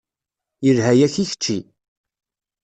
Yelha-yak 0.65 1.15
i 1.23 1.25
kečči. 1.27 1.57